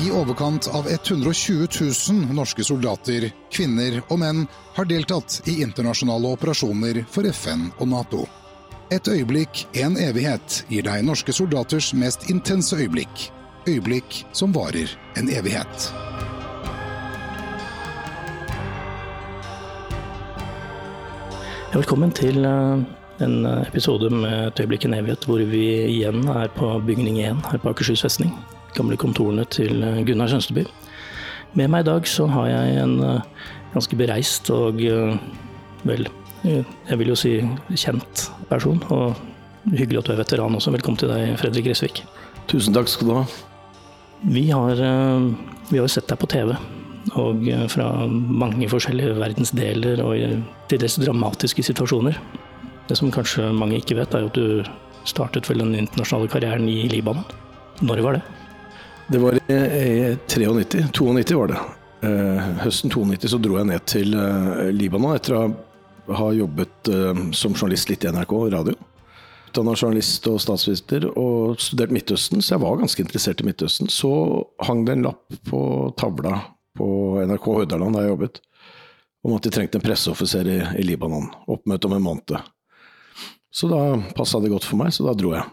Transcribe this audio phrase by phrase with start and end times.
[0.00, 1.66] I overkant av 120
[2.10, 8.22] 000 norske soldater, kvinner og menn har deltatt i internasjonale operasjoner for FN og Nato.
[8.88, 13.26] Et øyeblikk, en evighet, gir deg norske soldaters mest intense øyeblikk.
[13.68, 14.88] Øyeblikk som varer
[15.20, 15.92] en evighet.
[21.76, 22.80] Velkommen til eh,
[23.28, 27.60] en episode med Et øyeblikk en evighet, hvor vi igjen er på bygning 1 her
[27.60, 28.32] på Akershus festning.
[28.76, 30.64] Gamle kontorene til eh, Gunnar Sønsteby.
[31.58, 34.80] Med meg i dag så har jeg en eh, ganske bereist og
[35.88, 36.08] vel,
[36.44, 37.34] jeg vil jo si
[37.76, 38.82] kjent person.
[38.92, 39.16] Og
[39.72, 40.74] hyggelig at du er veteran også.
[40.74, 42.02] Velkommen til deg, Fredrik Gressvik.
[42.50, 43.24] Tusen takk skal du ha.
[44.22, 44.78] Vi har,
[45.70, 46.52] vi har sett deg på TV
[47.18, 52.18] og fra mange forskjellige verdensdeler og til dels dramatiske situasjoner.
[52.88, 54.62] Det som kanskje mange ikke vet, er at du
[55.08, 57.26] startet vel den internasjonale karrieren i Libanon.
[57.82, 58.41] Når var det?
[59.08, 60.84] Det var i 93.
[60.92, 61.60] 92 var det.
[62.62, 64.14] Høsten 92 så dro jeg ned til
[64.74, 65.42] Libanon etter å
[66.18, 66.90] ha jobbet
[67.36, 68.74] som journalist litt i NRK radio.
[69.52, 73.90] Utdanna journalist og statsminister og studert Midtøsten, så jeg var ganske interessert i Midtøsten.
[73.92, 74.08] Så
[74.64, 75.60] hang det en lapp på
[76.00, 76.38] tavla
[76.78, 76.86] på
[77.28, 78.40] NRK Hordaland der jeg jobbet,
[79.22, 81.28] om at de trengte en presseoffiser i, i Libanon.
[81.52, 82.38] Oppmøte om en måned.
[83.52, 83.82] Så da
[84.16, 85.44] passa det godt for meg, så da dro jeg.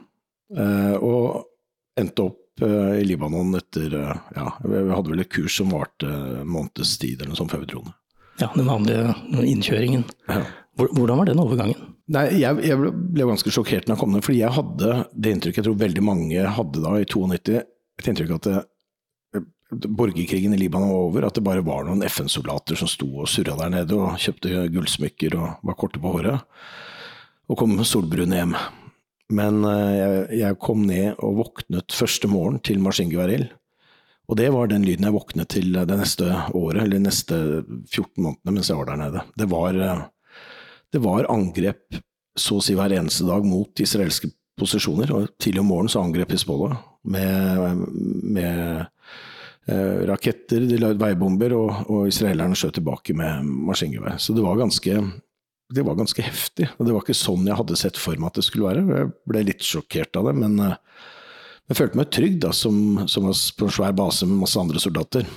[0.55, 5.57] Eh, og endte opp eh, i Libanon etter eh, Ja, vi hadde vel et kurs
[5.59, 7.95] som varte en måneds tid eller noe sånt før vi dro ned.
[8.39, 9.15] Ja, den vanlige
[9.51, 10.05] innkjøringen.
[10.29, 10.43] Ja.
[10.79, 11.87] Hvordan var den overgangen?
[12.09, 15.59] Nei, jeg, jeg ble ganske sjokkert når jeg kom ned, fordi jeg hadde det inntrykket
[15.59, 17.59] jeg tror veldig mange hadde da, i 92,
[17.99, 18.61] et inntrykk at det,
[19.69, 23.57] borgerkrigen i Libanon var over, at det bare var noen FN-soldater som sto og surra
[23.59, 26.41] der nede og kjøpte gullsmykker og var korte på håret,
[27.49, 28.55] og kom solbrune hjem.
[29.29, 33.45] Men jeg, jeg, kom ned og våknet første morgen til maskingeværild.
[34.29, 36.25] Og det var den lyden jeg våknet til det neste
[36.57, 37.37] året, eller de neste
[37.89, 39.23] 14 månedene mens jeg var der nede.
[39.37, 39.79] Det var,
[40.93, 41.99] det var angrep
[42.39, 46.33] så å si hver eneste dag mot israelske posisjoner, og tidlig om morgenen så angrep
[46.33, 46.75] Hizbollah
[47.09, 47.83] med,
[48.35, 48.85] med
[49.69, 54.19] eh, raketter, de la ut veibomber, og, og israelerne skjøt tilbake med maskingevær.
[54.21, 54.99] Så det var, ganske,
[55.69, 56.69] det var ganske heftig.
[56.77, 58.85] Og det var ikke sånn jeg hadde sett for meg at det skulle være.
[58.89, 61.03] Jeg ble litt sjokkert av det, men eh,
[61.69, 64.81] jeg følte meg trygg da, som, som var på en svær base med masse andre
[64.81, 65.27] soldater.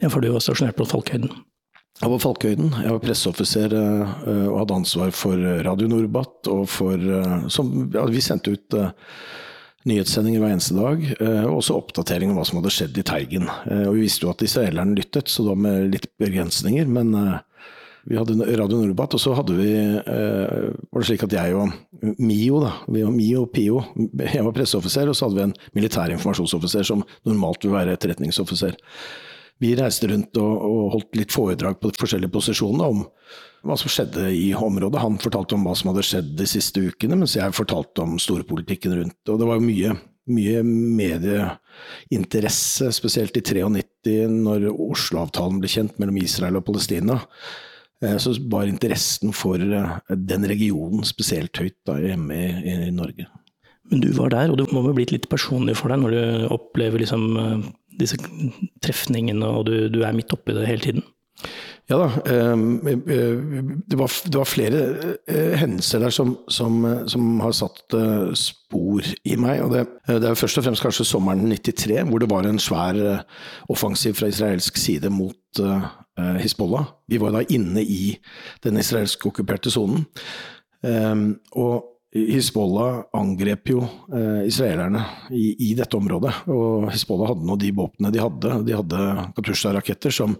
[0.00, 1.30] Ja, For du var stasjonert på Falkhøyden?
[2.00, 2.72] Jeg var på Falkhøyden.
[2.80, 6.48] Jeg var presseoffiser uh, og hadde ansvar for Radio Norbat.
[6.50, 7.06] og for,
[7.52, 8.78] som, ja, Vi sendte ut
[9.86, 11.04] nyhetssendinger hver eneste dag,
[11.46, 13.46] og også oppdatering om hva som hadde skjedd i Teigen.
[13.86, 16.88] Og vi visste jo at israelerne lyttet, så da med litt begrensninger.
[16.88, 17.14] Men
[18.08, 22.62] vi hadde Radio Norbat, og så hadde vi var det slik at jeg og Mio,
[22.64, 23.82] da, vi var Mio og Pio,
[24.24, 28.78] jeg var presseoffiser, og så hadde vi en militær informasjonsoffiser som normalt vil være etterretningsoffiser.
[29.60, 33.00] Vi reiste rundt og, og, holdt litt foredrag på de forskjellige posisjonene om
[33.68, 35.02] hva som skjedde i området.
[35.02, 38.92] Han fortalte om hva som hadde skjedd de siste ukene, mens jeg fortalte om storpolitikken
[38.96, 39.20] rundt.
[39.28, 39.90] Og det var mye,
[40.32, 47.16] mye medieinteresse, spesielt i 93, når Oslo-avtalen ble kjent mellom Israel og Palestina.
[48.00, 53.26] Så var interessen for den regionen spesielt høyt da, hjemme i, i Norge.
[53.90, 56.46] Men du var der, og det må ha blitt litt personlig for deg når du
[56.56, 57.26] opplever liksom
[58.00, 58.16] disse
[58.80, 61.04] trefningene, og du, du er midt oppi det hele tiden?
[61.90, 62.06] Ja da.
[62.22, 64.80] Det var, det var flere
[65.58, 67.96] hendelser der som, som, som, har satt
[68.38, 69.64] spor i meg.
[69.64, 73.00] og det, det, er først og fremst kanskje sommeren 93, hvor det var en svær
[73.74, 75.62] offensiv fra israelsk side mot
[76.38, 76.92] Hizbollah.
[77.10, 78.14] Vi var da inne i
[78.62, 80.06] den israelsk okkuperte sonen.
[80.86, 81.74] Og
[82.10, 86.32] Hizbollah angrep jo eh, israelerne i, i, dette området.
[86.50, 88.54] Og Hizbollah hadde nå de våpnene de hadde.
[88.66, 89.04] De hadde
[89.36, 90.34] Katusha-raketter som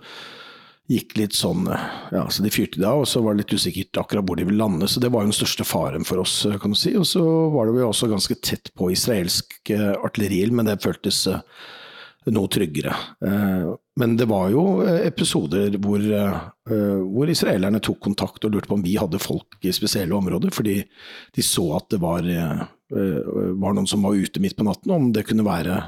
[0.90, 4.00] gikk litt sånn Ja, så de fyrte det av, og så var det litt usikkert
[4.02, 4.88] akkurat hvor de ville lande.
[4.90, 6.96] Så det var jo den største faren for oss, kan du si.
[6.98, 7.22] Og så
[7.54, 11.44] var det jo også ganske tett på israelsk eh, artilleriild, men det føltes eh,
[12.30, 12.92] noe tryggere.
[14.00, 16.02] Men det var jo episoder hvor,
[16.68, 20.76] hvor, israelerne tok kontakt og lurte på om vi hadde folk i spesielle områder, fordi
[20.84, 22.28] de så at det var,
[22.92, 25.80] var noen som var ute midt på natten, om det kunne være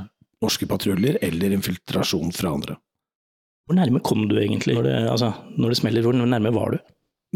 [0.43, 2.81] norske patruljer eller infiltrasjon fra andre.
[3.73, 6.05] Hvor nærme kom du egentlig når det, altså, når det smeller?
[6.05, 6.81] Hvor nærme var du?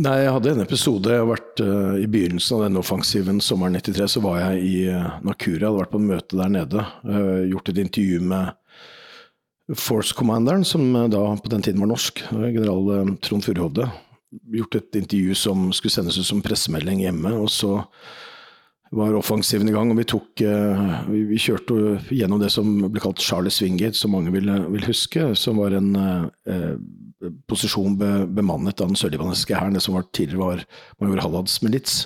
[0.05, 1.09] Nei, Jeg hadde en episode.
[1.09, 4.75] Jeg har vært uh, I begynnelsen av denne offensiven sommeren 93 så var jeg i
[4.93, 5.63] uh, Nakura.
[5.63, 6.85] Jeg hadde vært på en møte der nede.
[7.09, 13.17] Uh, gjort et intervju med Force Commanderen, som da på den tiden var norsk, general
[13.25, 13.89] Trond Furuhovde.
[14.59, 17.33] Gjort et intervju som skulle sendes ut som pressemelding hjemme.
[17.41, 17.79] Og så
[18.97, 19.93] var offensiven i gang.
[19.93, 20.43] Og vi, tok,
[21.11, 25.31] vi, vi kjørte gjennom det som ble kalt Charles Wingate, som mange vil, vil huske.
[25.39, 26.75] Som var en eh,
[27.51, 30.67] posisjon be, bemannet av den sørlibanesiske hæren, det som var, tidligere var
[31.01, 32.05] major Hallads milits.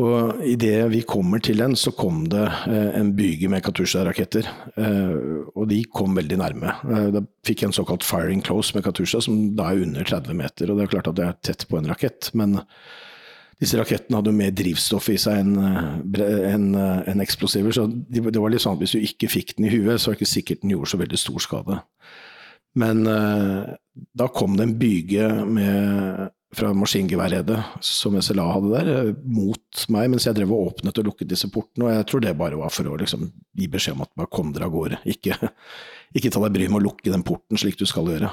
[0.00, 4.48] Og idet vi kommer til den, så kom det eh, en byge med Katusha-raketter.
[4.80, 5.14] Eh,
[5.52, 6.74] og de kom veldig nærme.
[6.88, 10.38] Eh, da fikk jeg en såkalt firing close med Katusha, som da er under 30
[10.38, 10.70] meter.
[10.70, 12.62] Og det er klart at det er tett på en rakett, men
[13.60, 17.74] disse rakettene hadde jo mer drivstoff i seg enn en, en eksplosiver.
[17.76, 20.16] Så det var litt sånn at hvis du ikke fikk den i huet, så var
[20.16, 21.80] det ikke sikkert den gjorde så veldig stor skade.
[22.80, 29.84] Men da kom det en byge med fra maskingeværredet som SLA hadde der, eh, mot
[29.94, 31.86] meg mens jeg drev og åpnet og lukket disse portene.
[31.86, 34.50] Og jeg tror det bare var for å liksom, gi beskjed om at bare kom
[34.52, 34.98] dere av gårde.
[35.14, 35.36] Ikke,
[36.14, 38.32] ikke ta deg bryet med å lukke den porten slik du skal gjøre.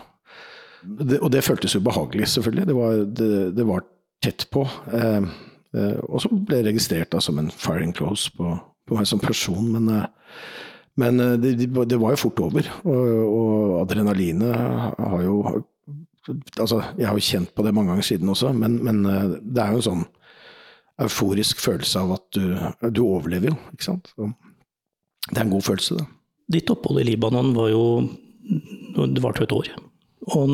[0.81, 2.65] Det, og det føltes ubehagelig, selvfølgelig.
[2.65, 3.85] Det var, det, det var
[4.27, 4.65] tett på.
[4.93, 5.23] Eh,
[5.77, 8.55] eh, og så ble jeg registrert da, som en firing close på,
[8.87, 9.71] på meg som person.
[9.75, 10.05] Men, eh,
[10.97, 12.69] men det, det, var jo fort over.
[12.89, 15.39] Og, og adrenalinet har jo
[16.57, 19.75] altså, Jeg har jo kjent på det mange ganger siden også, men, men det er
[19.75, 20.07] jo en sånn
[21.05, 22.55] euforisk følelse av at du,
[22.89, 24.09] du overlever jo, ikke sant.
[24.17, 24.31] Så
[25.29, 26.07] det er en god følelse, det.
[26.57, 27.83] Ditt opphold i Libanon var jo
[28.95, 29.69] Det varte jo et år.
[30.31, 30.51] Og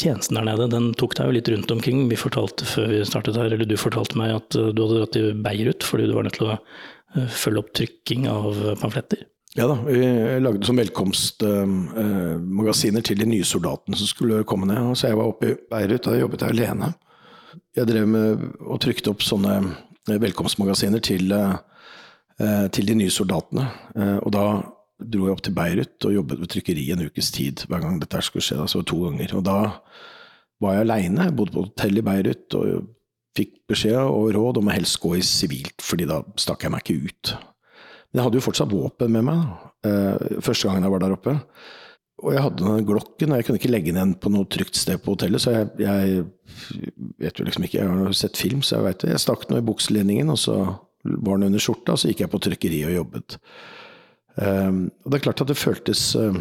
[0.00, 1.98] tjenesten der nede den tok deg jo litt rundt omkring.
[2.10, 5.26] Vi fortalte før vi startet her, eller du fortalte meg at du hadde dratt til
[5.46, 8.50] Beirut fordi du var nødt til å eh, følge opp trykking av
[8.82, 9.20] pamfletter.
[9.56, 9.98] Ja da, vi
[10.44, 14.80] lagde som velkomstmagasiner til de nye soldatene som skulle komme ned.
[15.00, 16.88] Så jeg var oppe i Beirut, og jobbet jeg alene.
[17.76, 18.24] Jeg drev med
[18.60, 23.64] og trykte opp sånne eh, velkomstmagasiner til, eh, til de nye soldatene.
[23.96, 24.46] Eh, og da
[24.96, 28.22] dro jeg opp til Beirut og jobbet ved trykkeri en ukes tid hver gang dette
[28.24, 28.60] skulle skje.
[28.64, 29.36] Altså to ganger.
[29.38, 29.58] Og da
[30.62, 31.30] var jeg aleine.
[31.36, 32.92] Bodde på hotell i Beirut og
[33.36, 36.84] fikk beskjed og råd om å helst gå i sivilt, fordi da stakk jeg meg
[36.86, 37.32] ikke ut.
[38.08, 39.42] Men jeg hadde jo fortsatt våpen med meg
[39.84, 41.34] eh, første gangen jeg var der oppe.
[42.24, 45.02] Og jeg hadde den glokken, og jeg kunne ikke legge den på noe trygt sted
[45.04, 46.22] på hotellet, så jeg, jeg,
[47.20, 49.10] vet jo liksom ikke Jeg har sett film, så jeg veit det.
[49.12, 50.56] Jeg stakk den i bukselinningen, og så
[51.04, 53.36] var den under skjorta, og så gikk jeg på trykkeriet og jobbet.
[54.36, 56.36] Um, og det er klart at det føltes uh,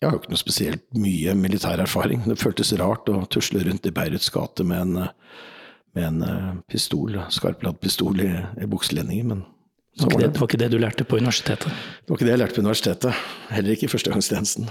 [0.00, 2.24] Jeg har jo ikke noe spesielt mye militær erfaring.
[2.24, 5.08] Det føltes rart å tusle rundt i Beiruts gate med en,
[5.96, 9.44] med en uh, pistol, skarpladd pistol i, i bukselinningen, men
[9.98, 11.66] det var, det, det var, ikke det du lærte på universitetet?
[11.66, 13.24] Det var ikke det jeg lærte på universitetet.
[13.50, 14.70] Heller ikke i førstegangstjenesten.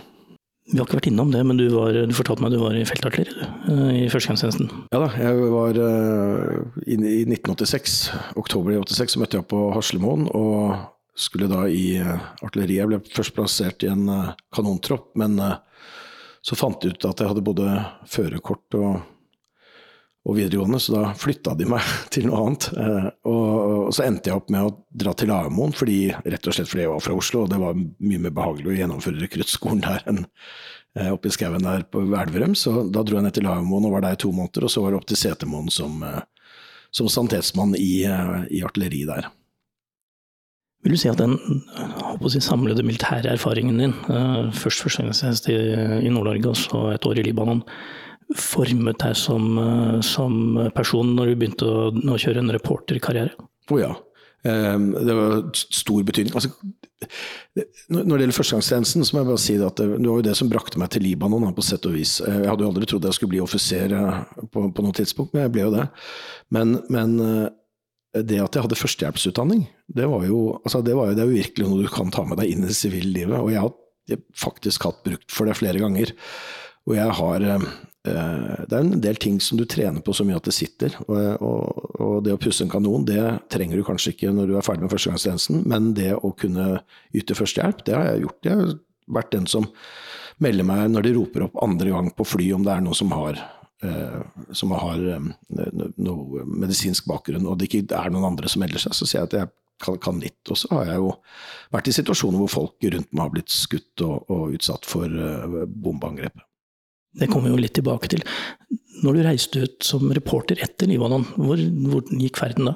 [0.69, 2.85] Vi har ikke vært innom det, men du, var, du fortalte meg du var i
[2.85, 4.69] feltartilleri eh, i førstegangstjenesten?
[4.93, 7.97] Ja da, jeg var uh, i, i 1986,
[8.39, 10.77] oktober i 86, så møtte jeg på Haslemoen og
[11.19, 12.81] skulle da i uh, artilleriet.
[12.81, 15.39] Jeg ble først plassert i en uh, kanontropp, men
[16.39, 17.71] så fant jeg ut at jeg hadde både
[18.07, 18.91] førerkort og
[20.27, 22.67] og videregående, så da flytta de meg til noe annet.
[22.75, 23.45] Eh, og,
[23.89, 24.73] og så endte jeg opp med å
[25.03, 28.23] dra til Lagermoen, rett og slett fordi jeg var fra Oslo, og det var mye
[28.25, 32.55] mer behagelig å gjennomføre rekruttskolen der enn eh, oppe i skauen der på Elverum.
[32.59, 34.83] Så da dro jeg ned til Lagermoen og var der i to måneder, og så
[34.83, 36.21] var det opp til Setermoen som, eh,
[36.91, 39.31] som sanitetsmann i, i artilleri der.
[40.83, 41.35] Vil du si at den
[42.31, 43.95] si, samlede militære erfaringen din,
[44.55, 47.65] først førstegangstjeneste i, Nord-Norge og så et år i Libanon,
[48.37, 53.33] formet deg som, eh, som person når du begynte å, å kjøre en reporterkarriere?
[53.39, 53.95] Å oh, ja.
[54.39, 56.31] Um, det var stor betydning.
[56.37, 56.51] Altså,
[57.91, 60.35] når det gjelder førstegangstjenesten, så må jeg bare si at det, det, var jo det
[60.39, 62.19] som brakte meg til Libanon, på sett og vis.
[62.23, 64.21] Eh, jeg hadde jo aldri trodd jeg skulle bli offiser eh,
[64.53, 65.89] på, på noe tidspunkt, men jeg ble jo det.
[66.55, 67.17] Men, men
[68.15, 71.39] det at jeg hadde førstehjelpsutdanning, det var jo, altså det, var jo, det er jo
[71.39, 73.37] virkelig noe du kan ta med deg inn i sivillivet.
[73.39, 76.13] Og jeg har faktisk hatt brukt for det flere ganger.
[76.89, 77.47] Og jeg har
[78.07, 80.95] Eh, det er en del ting som du trener på så mye at det sitter.
[81.07, 84.55] Og, og, og, det å pusse en kanon, det trenger du kanskje ikke når du
[84.57, 86.81] er ferdig med førstegangstjenesten, men det å kunne
[87.15, 88.41] yte førstehjelp, det har jeg gjort.
[88.47, 88.75] Jeg har
[89.19, 89.69] vært den som
[90.39, 93.11] melder meg når de roper opp andre gang på fly om det er noen som
[93.11, 93.41] har,
[93.83, 94.19] eh,
[94.55, 95.31] som har eh,
[95.99, 98.95] noe medisinsk bakgrunn, og det ikke er noen andre som melder seg.
[98.95, 100.41] Så sier jeg at jeg kan, kan litt.
[100.51, 101.13] Og så har jeg jo
[101.75, 105.65] vært i situasjoner hvor folk rundt meg har blitt skutt og, og utsatt for uh,
[105.65, 106.43] bombeangrep.
[107.19, 108.21] Det kommer vi jo litt tilbake til.
[109.03, 112.75] Når du reiste ut som reporter etter Libanon, hvor, hvor gikk ferden da?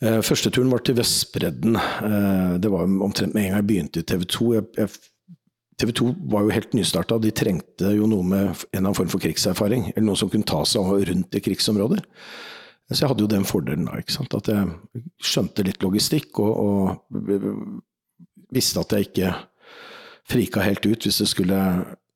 [0.00, 1.76] Eh, første turen var til Vestbredden.
[1.76, 4.52] Eh, det var omtrent med en gang jeg begynte i TV 2.
[5.80, 9.12] TV 2 var jo helt nystarta, de trengte jo noe med en eller annen form
[9.12, 9.90] for krigserfaring.
[9.92, 12.00] Eller noen som kunne ta seg rundt i krigsområder.
[12.90, 14.34] Så jeg hadde jo den fordelen da, ikke sant?
[14.34, 17.74] at jeg skjønte litt logistikk og, og
[18.50, 19.34] visste at jeg ikke
[20.30, 21.60] frika helt ut hvis det skulle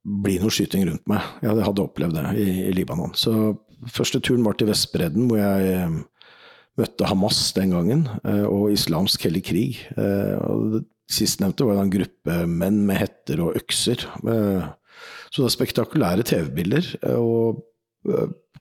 [0.05, 1.23] bli noe skyting rundt meg.
[1.45, 3.15] Jeg hadde opplevd det i, i, Libanon.
[3.17, 3.55] Så
[3.91, 5.97] første turen var til Vestbredden, hvor jeg eh,
[6.81, 9.77] møtte Hamas den gangen, og islamsk hellig krig.
[9.95, 14.03] og Sistnevnte var en gruppe menn med hetter og økser.
[14.03, 16.89] Så det er spektakulære TV-bilder.
[17.15, 17.63] og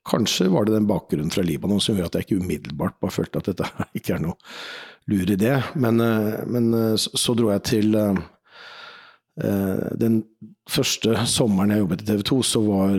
[0.04, 3.40] Kanskje var det den bakgrunnen fra Libanon som gjorde at jeg ikke umiddelbart bare følte
[3.40, 4.36] at dette ikke er noe
[5.12, 5.56] lur idé.
[5.80, 8.20] Men, eh, men eh, så, så, dro jeg til uh,
[10.00, 10.20] Den
[10.70, 12.92] første sommeren jeg jobbet i TV 2, så var,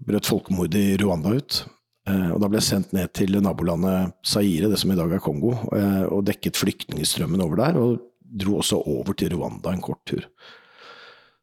[0.00, 1.58] brøt folkemordet i Rwanda ut.
[2.08, 5.52] Og da ble jeg sendt ned til nabolandet Zaire, det som i dag er Kongo,
[6.08, 7.76] og dekket flyktningstrømmen over der.
[7.80, 10.24] Og dro også over til Rwanda en kort tur.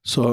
[0.01, 0.25] Så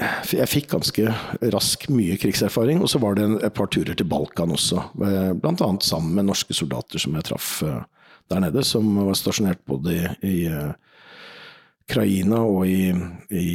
[0.00, 1.14] jeg fikk ganske
[1.52, 2.80] rask mye krigserfaring.
[2.82, 5.70] Og så var det et par turer til Balkan også, eh, bl.a.
[5.84, 7.82] sammen med norske soldater som jeg traff eh,
[8.30, 10.72] der nede, som var stasjonert både i, i eh,
[11.90, 12.92] Kraina og i,
[13.34, 13.48] i,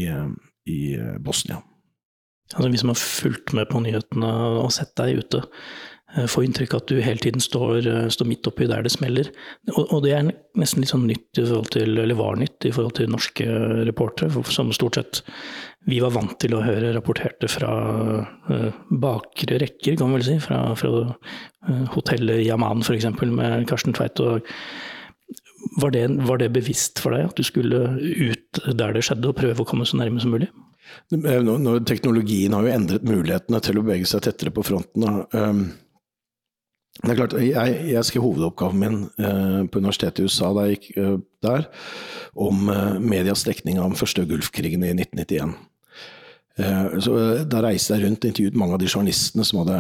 [0.68, 0.80] i
[1.24, 1.62] Bosnia.
[2.54, 5.42] Altså, vi som har fulgt med på nyhetene og sett deg ute,
[6.14, 9.30] får inntrykk av at du hele tiden står, eh, står midt oppi der det smeller.
[9.74, 12.72] Og, og, det er nesten litt sånn nytt i forhold til, eller var nytt i
[12.76, 13.48] forhold til norske
[13.90, 15.24] reportere, som stort sett
[15.90, 17.70] vi var vant til å høre rapporterte fra
[18.50, 20.38] uh, bakre rekker, kan man vel si.
[20.42, 23.06] Fra, fra uh, hotellet Yaman f.eks.
[23.22, 24.18] med Karsten Tveit.
[24.18, 24.42] Og
[25.84, 29.38] var det, var det bevisst for deg at du skulle ut der det skjedde, og
[29.38, 30.50] prøve å komme så nærme som mulig?
[31.14, 35.06] Teknologien har jo endret mulighetene til å bevege seg tettere på fronten.
[35.38, 35.68] Um,
[37.04, 40.78] det er klart, Jeg, jeg skrev hovedoppgaven min eh, på universitetet i USA da jeg
[40.78, 41.68] gikk eh, der,
[42.40, 45.56] om eh, medias dekning av den første Gulfkrigen i 1991.
[46.56, 49.80] Eh, så eh, Da reiste jeg rundt og intervjuet mange av de journalistene som hadde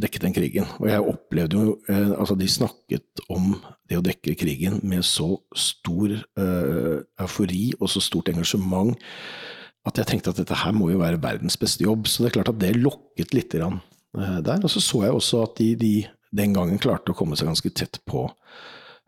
[0.00, 0.68] dekket den krigen.
[0.80, 3.54] Og jeg opplevde jo eh, Altså, de snakket om
[3.88, 8.94] det å dekke krigen med så stor eufori og så stort engasjement
[9.88, 12.06] at jeg tenkte at dette her må jo være verdens beste jobb.
[12.06, 13.80] Så det er klart at det lokket litt der.
[14.60, 15.94] Og så så jeg også at de, de
[16.30, 18.28] den gangen klarte å komme seg ganske tett på,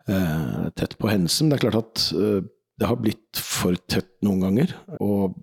[0.07, 1.49] eh, tett på hendelsen.
[1.49, 2.43] Det er klart at eh,
[2.79, 4.75] det har blitt for tett noen ganger.
[4.99, 5.39] og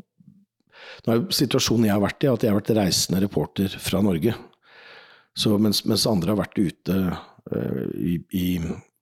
[1.07, 4.35] nå er Situasjonen jeg har vært i, at jeg har vært reisende reporter fra Norge.
[5.39, 6.97] Så mens, mens andre har vært ute
[7.55, 8.47] eh, i, i,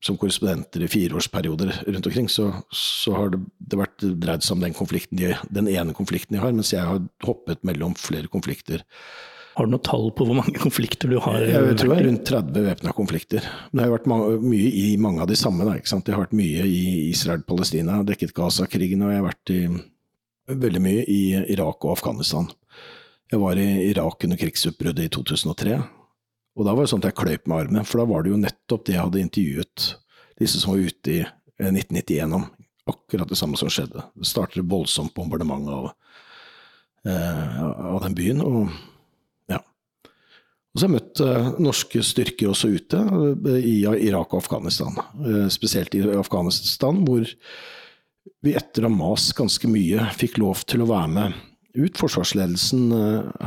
[0.04, 4.66] som korrespondenter i fireårsperioder rundt omkring, så, så har det, det, vært dreid seg om
[4.66, 4.76] den,
[5.18, 8.84] de, den ene konflikten de har, mens jeg har hoppet mellom flere konflikter
[9.58, 11.42] har du noe tall på hvor mange konflikter du har?
[11.42, 13.46] Jeg tror det er rundt 30 væpna konflikter.
[13.72, 15.66] Det har vært mye i mange av de samme.
[15.66, 19.60] Da, Jeg har vært mye i Israel-Palestina, dekket Gaza-krigen, og jeg har vært i,
[20.66, 21.22] veldig mye i
[21.56, 22.46] Irak og Afghanistan.
[23.28, 25.80] Jeg var i Irak under krigsutbruddet i 2003.
[26.58, 28.38] Og da var det sånn at jeg kløyp med armen, for da var det jo
[28.40, 29.88] nettopp det jeg hadde intervjuet
[30.38, 31.18] disse som var ute i
[31.58, 32.46] 1991 eh, om.
[32.88, 34.06] Akkurat det samme som skjedde.
[34.14, 35.90] Det startet voldsomt bombardement av,
[37.10, 38.40] eh, av den byen.
[38.40, 38.70] og
[40.78, 44.94] og så har jeg møtt uh, norske styrker også ute, uh, i Irak og Afghanistan.
[45.18, 47.26] Uh, spesielt i Afghanistan, hvor
[48.46, 51.40] vi etter å ha mast ganske mye, fikk lov til å være med
[51.74, 51.98] ut.
[51.98, 52.92] Forsvarsledelsen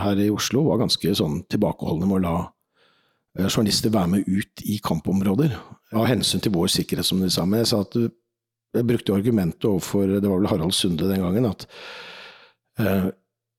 [0.02, 4.76] her i Oslo var ganske sånn tilbakeholdne med å la journalister være med ut i
[4.84, 5.56] kampområder.
[5.96, 7.46] Av hensyn til vår sikkerhet, som de sa.
[7.48, 11.48] Men jeg sa at jeg brukte argumentet overfor det var vel Harald Sunde den gangen,
[11.48, 11.64] at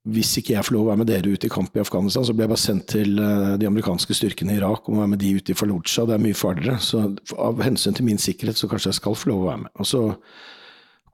[0.03, 2.35] hvis ikke jeg får lov å være med dere ut i kamp i Afghanistan, så
[2.35, 5.23] blir jeg bare sendt til eh, de amerikanske styrkene i Irak og må være med
[5.23, 6.09] de ute i Fallujah.
[6.09, 6.81] Det er mye farligere.
[6.83, 7.05] Så
[7.39, 9.73] av hensyn til min sikkerhet, så kanskje jeg skal få lov å være med.
[9.79, 10.03] Og så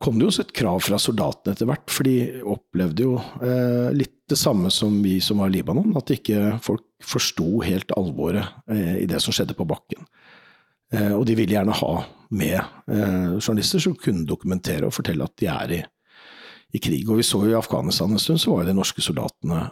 [0.00, 2.16] kom det jo også et krav fra soldatene etter hvert, for de
[2.48, 6.86] opplevde jo eh, litt det samme som vi som var i Libanon, at ikke folk
[7.04, 10.08] forsto helt alvoret eh, i det som skjedde på bakken.
[10.94, 11.92] Eh, og de ville gjerne ha
[12.32, 15.84] med eh, journalister som kunne dokumentere og fortelle at de er i
[16.74, 17.08] i krig.
[17.08, 19.68] Og vi så jo i Afghanistan en stund, så var jo de norske soldatene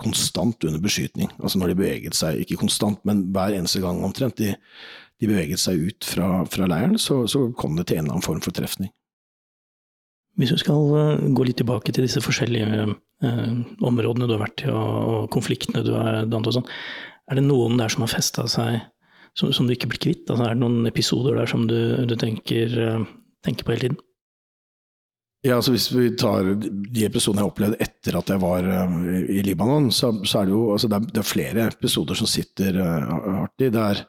[0.00, 1.30] konstant under beskytning.
[1.38, 4.54] Altså når de beveget seg, ikke konstant, men hver eneste gang omtrent de,
[5.22, 8.26] de beveget seg ut fra, fra leiren, så, så, kom det til en eller annen
[8.26, 8.90] form for trefning.
[10.40, 13.52] Hvis vi skal eh, gå litt tilbake til disse forskjellige eh,
[13.86, 16.72] områdene du har vært i, og, og konfliktene du har dannet og sånn,
[17.30, 18.80] er det noen der som har festa seg
[19.38, 20.26] som, som, du ikke blir kvitt?
[20.26, 21.78] Altså, er det noen episoder der som du,
[22.10, 23.06] du tenker, eh,
[23.46, 24.02] tenker på hele tiden?
[25.44, 28.94] Ja, altså Hvis vi tar de episodene jeg opplevde etter at jeg var uh,
[29.28, 32.30] i Libanon, så, så, er det jo altså det er, det er flere episoder som
[32.30, 33.10] sitter uh,
[33.42, 33.68] hardt i.
[33.74, 34.00] Det er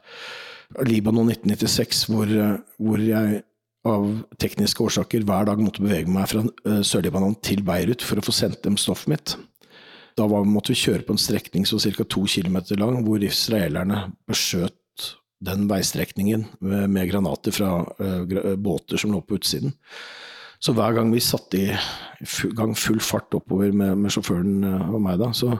[0.88, 3.42] Libanon 1996, hvor, uh, hvor, jeg
[3.86, 4.08] av
[4.42, 6.40] tekniske årsaker hver dag måtte bevege meg fra
[6.82, 9.36] Sør-Libanon til Beirut for å få sendt dem stoffet mitt.
[10.18, 12.02] Da var, måtte vi kjøre på en strekning som ca.
[12.02, 15.12] to km lang, hvor israelerne beskjøt
[15.46, 17.76] den veistrekningen med, med granater fra
[18.58, 19.76] båter som lå på utsiden.
[20.62, 21.68] Så hver gang vi satte i
[22.56, 25.52] gang full fart oppover med, med sjåføren eh, og meg, da, så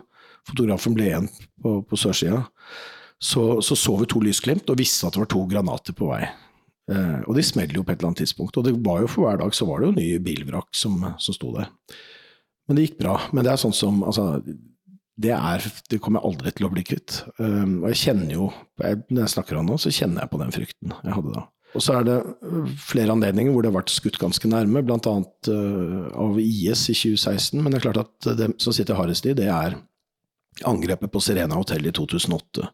[0.47, 1.31] fotografen ble igjen
[1.63, 2.45] på, på sørsida,
[3.19, 6.27] så, så, så vi to lysglimt og visste at det var to granater på vei.
[6.93, 8.57] Eh, og de smeller jo på et eller annet tidspunkt.
[8.59, 11.37] Og det var jo for hver dag så var det jo nye bilvrak som, som
[11.37, 11.71] sto der.
[12.67, 13.19] Men det gikk bra.
[13.33, 14.43] Men det er sånn som altså,
[15.17, 17.21] det, er, det kommer jeg aldri til å bli kvitt.
[17.41, 18.49] Um, og jeg kjenner jo,
[18.83, 21.47] når jeg snakker om det nå, så kjenner jeg på den frykten jeg hadde da.
[21.77, 25.17] Og så er det øh, flere anledninger hvor det har vært skutt ganske nærme, bl.a.
[25.51, 27.61] Uh, av IS i 2016.
[27.61, 29.77] Men det er klart at det som sitter hardest i, det er
[30.67, 32.71] angrepet på Serena hotell i 2008.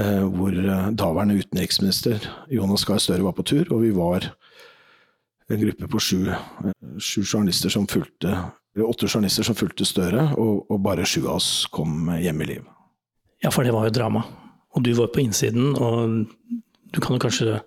[0.00, 0.56] Uh, hvor
[0.96, 4.32] daværende utenriksminister Jonas Gahr Støre var på tur, og vi var
[5.52, 6.18] en gruppe på sju,
[6.96, 8.38] sju journalister som fulgte
[8.80, 12.68] åtte journalister som fulgte Støre, og, og bare sju av oss kom hjem i liv.
[13.42, 14.22] Ja, for det var jo drama.
[14.72, 16.22] Og du var på innsiden, og
[16.92, 17.60] du kan jo kanskje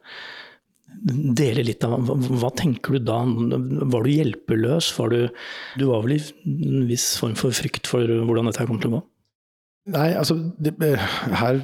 [1.36, 3.20] dele litt av hva, tenker du da?
[3.26, 4.92] Var du hjelpeløs?
[4.98, 5.20] Var du,
[5.80, 9.00] du var vel i en viss form for frykt for hvordan dette kom til å
[9.00, 9.04] gå?
[9.94, 11.60] Nei, altså det, Her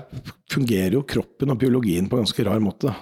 [0.52, 2.94] fungerer jo kroppen og biologien på en ganske rar måte.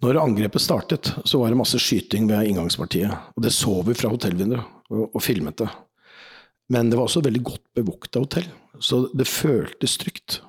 [0.00, 3.34] Når angrepet startet, så var det masse skyting ved inngangspartiet.
[3.34, 5.68] Og det så vi fra hotellvinduet, og, og filmet det.
[6.72, 8.48] Men det var også veldig godt bevokta hotell,
[8.80, 10.40] så det føltes trygt.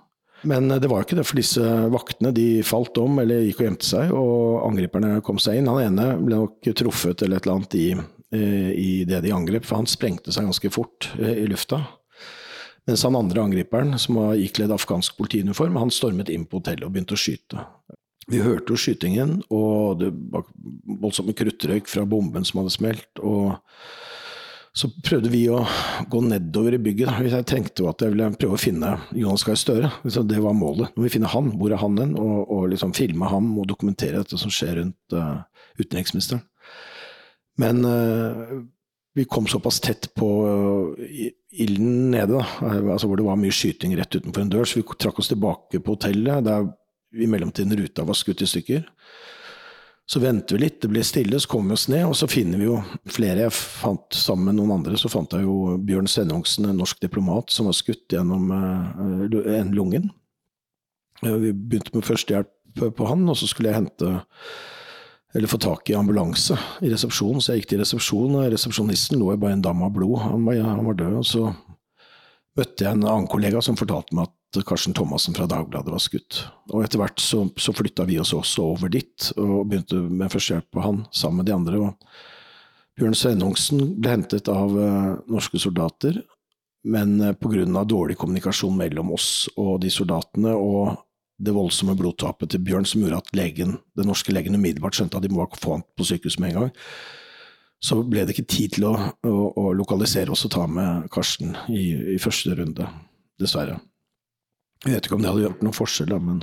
[0.47, 3.67] Men det var jo ikke det, for disse vaktene de falt om eller gikk og
[3.67, 5.69] gjemte seg, og angriperne kom seg inn.
[5.71, 7.87] Han ene ble nok truffet eller et eller annet i,
[8.35, 11.81] eh, i det de angrep, for han sprengte seg ganske fort eh, i lufta.
[12.87, 16.95] Mens han andre angriperen, som var ikledd afghansk politiuniform, han stormet inn på hotellet og
[16.95, 17.65] begynte å skyte.
[18.29, 20.45] Vi hørte jo skytingen, og det var
[21.01, 23.21] voldsomme kruttrøyk fra bomben som hadde smelt.
[23.21, 23.57] og
[24.75, 25.63] så prøvde vi å
[26.11, 27.11] gå nedover i bygget.
[27.25, 29.91] Jeg tenkte at jeg ville prøve å finne Jonas Gahr Støre.
[30.03, 30.93] Det var målet.
[30.95, 32.15] Når vi finner han, hvor er han hen?
[32.19, 35.41] Og, og liksom filme ham og dokumentere dette som skjer rundt uh,
[35.81, 36.43] utenriksministeren.
[37.59, 38.59] Men uh,
[39.17, 42.45] vi kom såpass tett på uh, ilden nede, da,
[42.93, 45.81] altså hvor det var mye skyting rett utenfor en dør, så vi trakk oss tilbake
[45.81, 46.45] på hotellet.
[46.45, 46.69] der
[47.17, 48.85] i mellomtiden ruta var skutt i stykker.
[50.09, 52.57] Så venter vi litt, det blir stille, så kommer vi oss ned, og så finner
[52.57, 52.79] vi jo
[53.13, 53.43] flere.
[53.45, 57.53] Jeg fant Sammen med noen andre så fant jeg jo Bjørn Sennungsen, en norsk diplomat,
[57.53, 60.09] som var skutt gjennom en lungen.
[61.21, 64.15] Uh, vi begynte med førstehjelp på han, og så skulle jeg hente
[65.35, 67.41] eller få tak i ambulanse i resepsjonen.
[67.41, 70.17] Så jeg gikk til resepsjonen, og resepsjonisten lå i bare en dam av blod.
[70.23, 71.17] Han var, han var død.
[71.19, 71.43] Og så
[72.57, 76.41] møtte jeg en annen kollega som fortalte meg at Karsten Thomassen fra Dagbladet var skutt.
[76.73, 80.69] Og etter hvert så, så flytta vi oss også over dit, og begynte med førstehjelp
[80.73, 81.81] på han sammen med de andre.
[81.85, 86.17] og Bjørn Svennungsen ble hentet av uh, norske soldater,
[86.89, 87.83] men uh, eh, pga.
[87.83, 90.97] dårlig kommunikasjon mellom oss og de soldatene, og
[91.39, 95.23] det voldsomme blodtapet til Bjørn som gjorde at legen, den norske legen umiddelbart skjønte at
[95.23, 96.73] de må få han på sykehus med en gang,
[97.79, 101.55] så ble det ikke tid til å, å, å lokalisere oss og ta med Karsten
[101.71, 102.89] i, i første runde,
[103.39, 103.79] dessverre.
[104.85, 106.41] Jeg vet ikke om det hadde gjort noen forskjell, men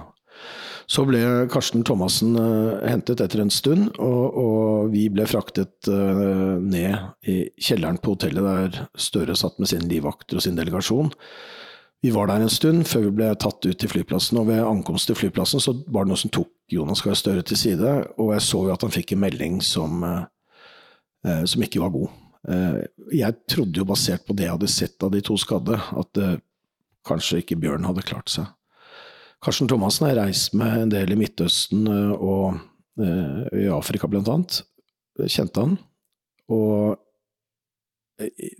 [0.86, 1.20] så ble
[1.50, 7.40] Karsten Thomassen uh, hentet etter en stund, og, og vi ble fraktet uh, ned i
[7.58, 11.10] kjelleren på hotellet der Støre satt med sin livvakter og sin delegasjon.
[12.04, 15.10] Vi var der en stund før vi ble tatt ut til flyplassen, og ved ankomst
[15.10, 18.46] til flyplassen så var det noe som tok Jonas Gahr Støre til side, og jeg
[18.46, 22.22] så jo at han fikk en melding som, uh, som ikke var god.
[23.10, 26.20] Jeg trodde jo, basert på det jeg hadde sett av de to skadde, at
[27.06, 28.48] kanskje ikke Bjørn hadde klart seg.
[29.44, 32.56] Karsten Thomassen har reist med en del i Midtøsten eh, og
[33.00, 34.62] uh, i Afrika blant annet.
[35.20, 35.76] Kjente han.
[36.52, 36.96] Og
[38.22, 38.56] eh,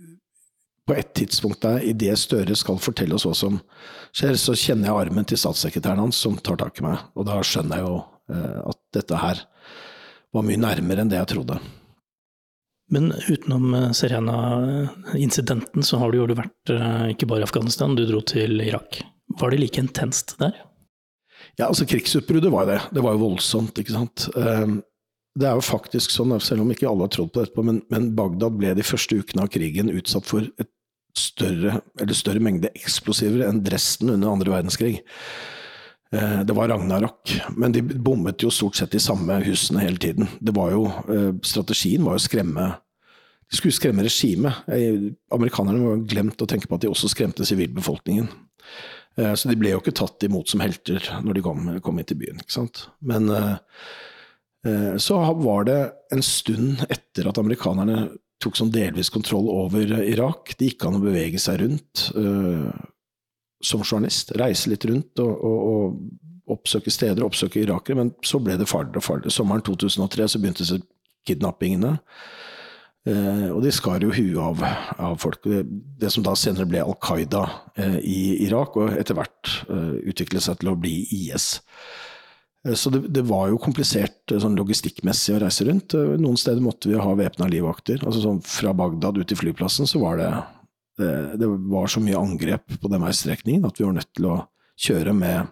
[0.87, 3.57] på et tidspunkt der, idet Støre skal fortelle oss hva som
[4.15, 7.01] skjer, så kjenner jeg armen til statssekretæren hans som tar tak i meg.
[7.17, 9.41] Og da skjønner jeg jo at dette her
[10.35, 11.59] var mye nærmere enn det jeg trodde.
[12.93, 18.05] Men utenom eh, Serena-incidenten så har du jo vært eh, ikke bare i Afghanistan, du
[18.07, 19.01] dro til Irak.
[19.39, 20.55] Var det like intenst der?
[21.57, 22.79] Ja, altså krigsutbruddet var det.
[22.95, 24.27] Det var jo voldsomt, ikke sant.
[24.39, 24.79] Ehm,
[25.37, 28.11] det er jo faktisk sånn, selv om ikke alle har trodd på dette, men, men
[28.17, 30.71] Bagdad ble de første ukene av krigen utsatt for et
[31.17, 31.79] større,
[32.13, 35.01] større mengde eksplosiver enn Dresden under andre verdenskrig.
[36.11, 40.29] Eh, det var Ragnarok, men de bommet jo stort sett de samme husene hele tiden.
[40.39, 42.75] Var jo, eh, Strategien var jo å skremme
[43.47, 44.53] De skulle skremme regimet.
[45.31, 48.27] Amerikanerne var glemt å tenke på at de også skremte sivilbefolkningen.
[49.17, 52.03] Eh, så de ble jo ikke tatt imot som helter når de kom, kom inn
[52.03, 52.41] til byen.
[52.43, 52.89] ikke sant?
[53.01, 53.31] Men
[54.99, 58.09] så var det en stund etter at amerikanerne
[58.43, 60.57] tok sånn delvis kontroll over Irak.
[60.57, 62.11] Det gikk an å bevege seg rundt
[63.63, 64.33] som journalist.
[64.37, 68.01] Reise litt rundt og, og, og oppsøke steder, oppsøke irakere.
[68.01, 69.35] Men så ble det farligere og farligere.
[69.35, 70.81] Sommeren 2003 så begynte
[71.27, 71.97] kidnappingene.
[73.07, 74.63] Eh, og de skar jo huet av,
[74.99, 75.43] av folk.
[75.47, 75.63] Det,
[76.01, 77.45] det, som da senere ble Al Qaida
[77.79, 81.53] eh, i Irak, og etter hvert eh, utviklet seg til å bli IS.
[82.67, 85.95] Eh, så det, det, var jo komplisert eh, sånn logistikkmessig å reise rundt.
[85.95, 88.03] Eh, noen steder måtte vi ha væpna livvakter.
[88.03, 90.31] Altså sånn fra Bagdad ut til flyplassen så var det,
[90.97, 94.37] det, var så mye angrep på den veistrekningen at vi var nødt til å
[94.77, 95.51] kjøre med,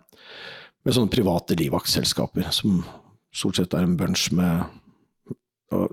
[0.85, 2.79] med sånne private livvaktselskaper, som
[3.35, 4.65] stort sett er en bunch med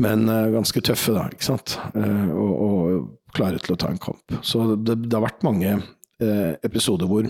[0.00, 1.78] men, ganske tøffe, da, ikke sant.
[1.96, 4.34] Eh, og, og, klare til å ta en kamp.
[4.44, 7.24] Så det, det har vært mange eh, episoder hvor,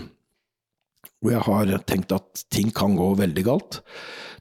[1.23, 3.79] hvor, jeg har tenkt at ting kan gå veldig galt.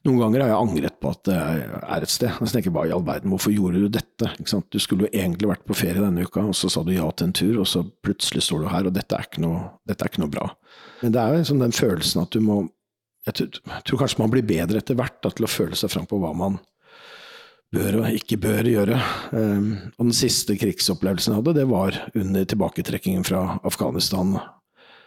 [0.02, 2.32] Noen ganger har jeg angret på at det er et sted.
[2.42, 4.32] Jeg tenker bare i all verden, hvorfor gjorde du dette?
[4.74, 7.30] Du skulle jo egentlig vært på ferie denne uka, og så sa du ja til
[7.30, 10.24] en tur, og så plutselig står du her, og dette er ikke noe, er ikke
[10.24, 10.48] noe bra.
[11.04, 12.64] Men det er jo liksom den følelsen at du må
[13.28, 13.52] jeg
[13.86, 16.32] tror, kanskje man blir bedre etter hvert da, til å føle seg fram på hva
[16.34, 16.58] man
[17.72, 18.98] bør og ikke bør gjøre.
[19.32, 24.40] Um, og den siste krigsopplevelsen jeg hadde, det var under tilbaketrekkingen fra Afghanistan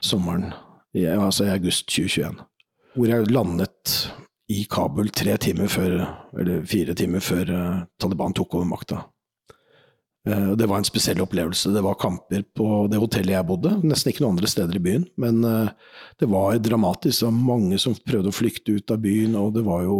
[0.04, 0.52] sommeren
[0.94, 2.38] altså i august 2021.
[2.94, 3.94] Hvor jeg landet
[4.52, 5.98] i Kabul tre timer før,
[6.38, 9.00] eller fire timer før uh, Taliban tok over makta.
[10.28, 11.72] Uh, det var en spesiell opplevelse.
[11.72, 15.08] Det var kamper på det hotellet jeg bodde, nesten ikke noen andre steder i byen.
[15.20, 15.72] Men uh,
[16.20, 17.22] det var dramatisk.
[17.22, 19.36] Det var mange som prøvde å flykte ut av byen.
[19.40, 19.98] Og det var jo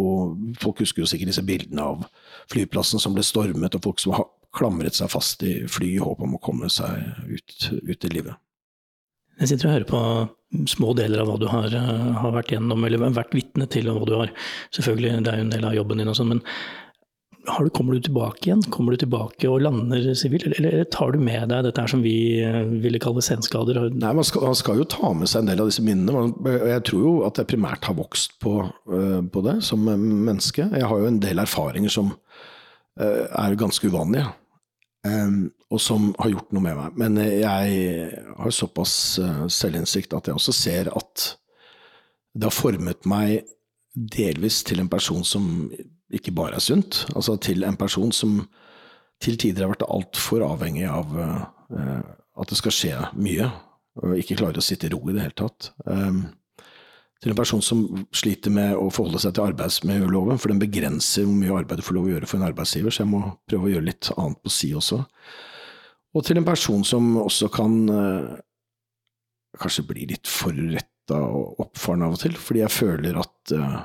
[0.60, 2.04] Folk husker jo sikkert disse bildene av
[2.52, 4.16] flyplassen som ble stormet, og folk som
[4.54, 8.36] klamret seg fast i fly i håp om å komme seg ut, ut i livet.
[9.40, 10.00] Jeg sitter og hører på
[10.70, 14.02] små deler av hva du har, uh, har vært gjennom, eller vært vitne til, og
[14.02, 14.32] hva du har
[14.76, 16.42] Selvfølgelig, det er jo en del av jobben din og sånn, men
[17.44, 18.62] du, kommer du tilbake igjen?
[18.72, 22.00] Kommer du tilbake og lander sivilt, eller, eller, tar du med deg dette her som
[22.00, 23.82] vi eh, ville kalle senskader?
[23.92, 26.54] Nei, man skal, man skal, jo ta med seg en del av disse minnene.
[26.70, 30.70] Jeg tror jo at jeg primært har vokst på, uh, på det som menneske.
[30.70, 32.14] Jeg har jo en del erfaringer som
[32.94, 34.28] er ganske uvanlige.
[35.74, 36.98] Og som har gjort noe med meg.
[37.00, 41.24] Men jeg har såpass uh, selvinnsikt at jeg også ser at
[42.34, 43.44] det har formet meg
[43.94, 45.70] delvis til en person som
[46.14, 47.04] ikke bare er sunt.
[47.14, 48.40] Altså til en person som
[49.22, 51.42] til tider har vært altfor avhengig av uh,
[52.34, 53.46] at det skal skje mye,
[54.02, 55.70] og ikke klarer å sitte i ro i det hele tatt.
[55.86, 56.26] Um,
[57.22, 61.38] til en person som sliter med å forholde seg til arbeidsmiljøloven, for den begrenser hvor
[61.38, 63.74] mye arbeid du får lov å gjøre for en arbeidsgiver, så jeg må prøve å
[63.76, 65.00] gjøre litt annet på si også.
[66.14, 68.34] Og til en person som også kan uh,
[69.60, 73.80] kanskje bli litt forretta og oppfaren av og til, fordi jeg føler at uh,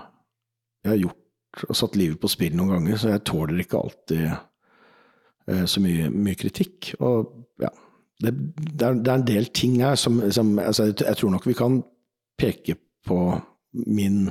[0.85, 1.25] jeg har gjort
[1.67, 6.09] og satt livet på spill noen ganger, så jeg tåler ikke alltid eh, så mye,
[6.13, 6.91] mye, kritikk.
[7.01, 7.31] Og
[7.63, 7.71] ja,
[8.21, 11.47] det, det, er, det, er, en del ting her som, som altså, jeg, tror nok
[11.49, 11.81] vi kan
[12.39, 13.19] peke på
[13.89, 14.27] min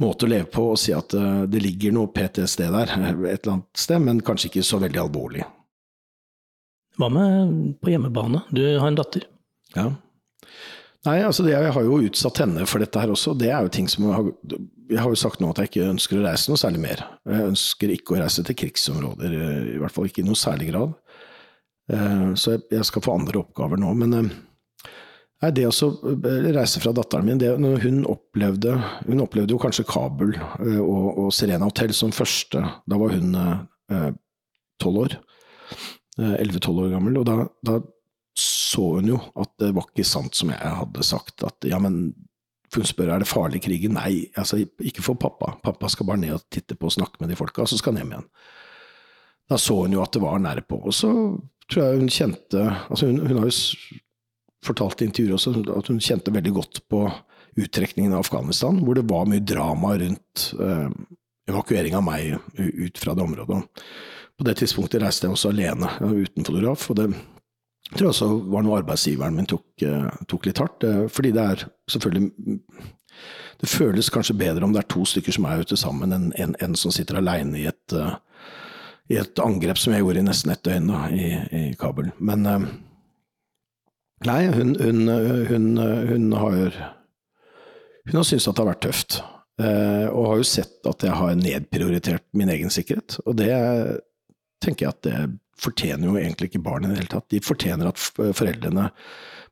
[0.00, 3.54] måte å leve på og si at uh, det ligger noe PTSD der et eller
[3.58, 5.44] annet sted, men kanskje ikke så veldig alvorlig.
[7.00, 8.44] Hva med på hjemmebane?
[8.52, 9.24] Du har en datter.
[9.72, 9.88] Ja.
[11.06, 13.32] Nei, altså det, jeg har jo utsatt henne for dette her også.
[13.38, 14.58] Det er jo ting som jeg har,
[14.90, 17.02] jeg har jo sagt nå at jeg ikke ønsker å reise noe særlig mer.
[17.24, 19.36] Jeg ønsker ikke å reise til krigsområder,
[19.76, 20.92] i hvert fall ikke i noe særlig grad.
[21.90, 23.94] Eh, så jeg skal få andre oppgaver nå.
[24.02, 24.28] Men eh,
[25.44, 25.90] nei, det å
[26.52, 31.32] reise fra datteren min det, Hun opplevde Hun opplevde jo kanskje Kabul eh, og, og
[31.34, 32.60] Serena Hotel som første.
[32.60, 33.34] Da var hun
[34.80, 35.16] tolv år.
[36.20, 37.18] Elleve-tolv år gammel.
[37.20, 37.78] Og da, da
[38.38, 42.12] så hun jo at det var ikke sant som jeg hadde sagt, at ja, men
[42.70, 43.96] hun spør er det farlig i krigen.
[43.98, 45.56] Nei, altså ikke for pappa.
[45.64, 47.96] Pappa skal bare ned og titte på og snakke med de folka, og så skal
[47.96, 48.28] han hjem igjen.
[49.50, 50.78] Da så hun jo at det var nære på.
[50.78, 51.10] Og så
[51.70, 53.98] tror jeg hun kjente altså hun, hun har jo
[54.66, 57.04] fortalt i intervjuer også at hun kjente veldig godt på
[57.58, 60.88] uttrekningen av Afghanistan, hvor det var mye drama rundt eh,
[61.50, 63.58] evakuering av meg ut fra det området.
[64.40, 66.88] På det tidspunktet reiste jeg også alene, uten fotograf.
[66.88, 67.10] og det
[67.90, 70.84] jeg tror også var noe arbeidsgiveren min tok, eh, tok, litt hardt.
[70.86, 72.32] Eh, fordi det er selvfølgelig
[73.60, 76.54] Det føles kanskje bedre om det er to stykker som er ute sammen, enn en,
[76.64, 78.14] en, som sitter aleine i, eh,
[79.10, 82.08] i, et angrep som jeg gjorde i nesten ett døgn da, i, i, Kabul.
[82.18, 82.46] Men
[84.24, 85.08] nei, hun, hun,
[85.50, 85.66] hun,
[86.08, 86.96] hun har
[88.06, 89.20] Hun har syntes at det har vært tøft.
[89.60, 93.18] Og har jo sett at jeg har nedprioritert min egen sikkerhet.
[93.26, 93.52] Og det
[94.62, 95.20] tenker jeg at det
[95.60, 97.28] fortjener jo egentlig ikke barn i det hele tatt.
[97.32, 98.86] De fortjener at foreldrene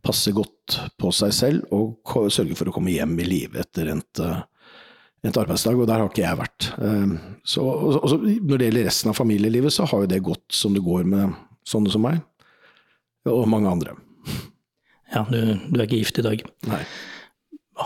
[0.05, 4.23] passer godt på seg selv og sørger for å komme hjem i live etter endt,
[5.27, 6.71] endt arbeidsdag, og der har ikke jeg vært.
[6.85, 7.65] Ehm, så,
[8.01, 11.09] også, når det gjelder resten av familielivet, så har jo det gått som det går
[11.09, 11.37] med
[11.69, 12.23] sånne som meg,
[13.29, 13.97] og mange andre.
[15.13, 16.45] Ja, du, du er ikke gift i dag.
[16.69, 16.83] Nei.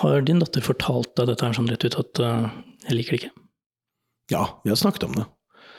[0.02, 2.46] Har din datter fortalt deg dette her sånn rett ut at uh,
[2.86, 3.34] jeg liker det ikke?
[4.32, 5.26] Ja, vi har snakket om det.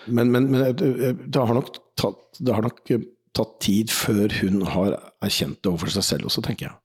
[0.06, 1.60] Men, men, men det, har
[2.00, 2.82] tatt, det, har nok
[3.36, 6.78] tatt, tid før hun har erkjent det overfor seg selv også, tenker jeg.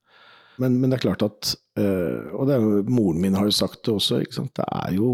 [0.59, 4.25] Men, men det er klart at Og er, moren min har jo sagt det også,
[4.27, 5.13] det er jo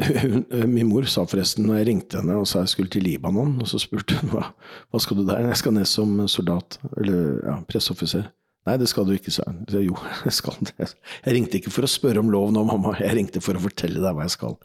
[0.22, 3.56] hun, min mor sa forresten, når jeg ringte henne og sa jeg skulle til Libanon,
[3.60, 4.46] og så spurte hun hva,
[4.90, 5.50] hva skal du der?
[5.50, 8.28] Jeg skal ned som soldat, eller ja, presseoffiser.
[8.68, 9.62] Nei, det skal du ikke, sa hun.
[9.72, 10.90] Jo, jeg skal det.
[11.24, 14.02] Jeg ringte ikke for å spørre om lov nå, mamma, jeg ringte for å fortelle
[14.02, 14.56] deg hva jeg skal.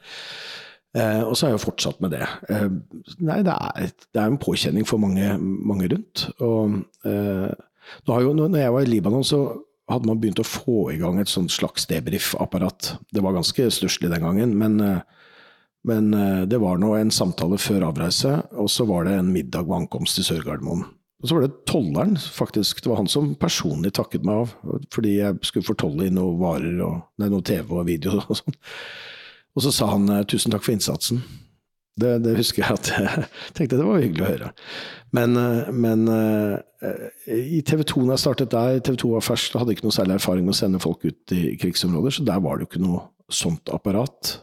[0.95, 2.23] Eh, og så har jeg fortsatt med det.
[2.49, 2.67] Eh,
[3.19, 6.27] nei, det er, det er, en påkjenning for mange, mange rundt.
[6.39, 7.51] Og eh,
[8.08, 9.41] jo, når jeg var i Libanon, så
[9.91, 12.95] hadde man begynt å få i gang et slags debrief-apparat.
[13.13, 14.79] Det var ganske stusslig den gangen, men,
[15.86, 16.08] men
[16.49, 20.17] det var nå en samtale før avreise, og så var det en middag ved ankomst
[20.17, 20.88] til Sør-Gardermoen.
[21.21, 22.81] Og så var det tolleren, faktisk.
[22.81, 24.55] Det var han som personlig takket meg av.
[24.93, 28.58] Fordi jeg skulle fortolle inn noen varer og nei, noe TV og video og sånn.
[29.55, 31.23] Og så sa han eh, tusen takk for innsatsen.
[31.95, 34.53] Det, det, husker jeg at jeg tenkte det var hyggelig å høre.
[35.15, 39.59] Men, eh, men eh, i TV 2 når jeg startet der, TV 2 var fersk,
[39.59, 42.57] hadde ikke noe særlig erfaring med å sende folk ut i krigsområder, så der var
[42.57, 44.39] det jo ikke noe sånt apparat.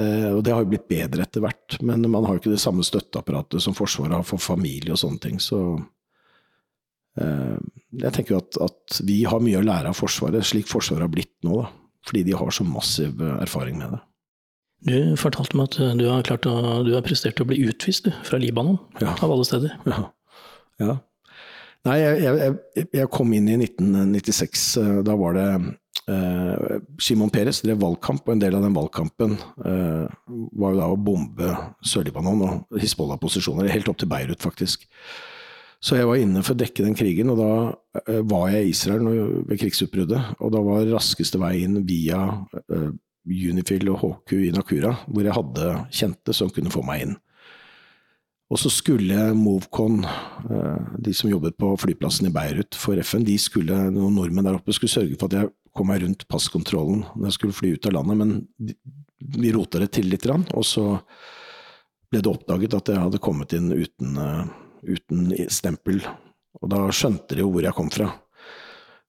[0.00, 2.84] Og det har jo blitt bedre etter hvert, men man har jo ikke det samme
[2.86, 5.40] støtteapparatet som Forsvaret har for familie og sånne ting.
[5.42, 5.58] Så
[7.18, 11.12] jeg tenker jo at, at vi har mye å lære av Forsvaret, slik Forsvaret har
[11.12, 11.58] blitt nå.
[11.58, 14.00] da, Fordi de har så massiv erfaring med det.
[14.86, 18.14] Du fortalte meg at du har, klart å, du har prestert å bli utvist du,
[18.24, 19.12] fra Libanon, ja.
[19.20, 19.74] av alle steder.
[19.88, 20.06] Ja.
[20.80, 20.96] ja.
[21.88, 22.32] Nei, jeg,
[22.76, 24.64] jeg, jeg, kom inn i 1996.
[24.80, 25.46] Eh, da var det
[26.12, 30.06] eh, Simon Peres drev valgkamp, og en del av den valgkampen eh,
[30.60, 31.52] var jo da å bombe
[31.88, 34.88] Sør-Libanon og Hizbollah-posisjoner, helt opp til Beirut, faktisk.
[35.80, 37.52] Så jeg var inne for å dekke den krigen, og da
[38.04, 39.06] eh, var jeg i Israel
[39.48, 40.34] ved krigsutbruddet.
[40.44, 42.26] Og da var raskeste vei inn via
[42.68, 42.90] eh,
[43.26, 47.18] Unifil og HQ i Nakura, hvor jeg hadde kjente som kunne få meg inn.
[48.50, 53.36] Og så skulle Movcon, eh, de som jobbet på flyplassen i Beirut for FN, de
[53.38, 57.28] skulle, noen nordmenn der oppe skulle sørge for at jeg kom meg rundt passkontrollen når
[57.28, 58.74] jeg skulle fly ut av landet, men
[59.38, 60.86] vi rota det til litt, og så
[62.10, 64.50] ble det oppdaget at jeg hadde kommet inn uten, eh,
[64.96, 66.02] uten stempel.
[66.58, 68.10] Og da skjønte de jo hvor jeg kom fra,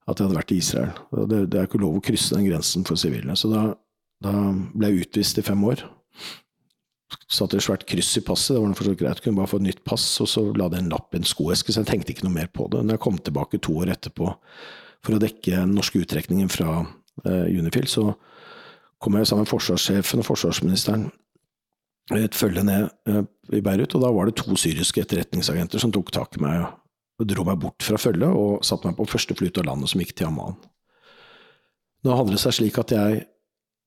[0.06, 0.92] at jeg hadde vært i Israel.
[1.32, 3.34] Det, det er ikke lov å krysse den grensen for sivile.
[3.34, 3.72] Så da
[4.22, 4.32] da
[4.74, 5.84] ble jeg utvist i fem år.
[7.32, 9.60] Satte et svært kryss i passet, det var for så greit, jeg kunne bare få
[9.62, 12.14] et nytt pass, og så la det en lapp i en skoeske, så jeg tenkte
[12.14, 12.84] ikke noe mer på det.
[12.86, 14.30] Når jeg kom tilbake to år etterpå
[15.02, 16.82] for å dekke den norske uttrekningen fra
[17.26, 18.12] eh, Unifil, så
[19.02, 21.10] kom jeg sammen med forsvarssjefen og forsvarsministeren
[22.18, 23.24] et følge ned eh,
[23.58, 26.68] i Beirut, og da var det to syriske etterretningsagenter som tok tak i meg
[27.22, 29.92] og dro meg bort fra følget og satte meg på første fly ut av landet
[29.92, 30.58] som gikk til Amman.
[32.02, 33.26] Nå hadde det seg slik at jeg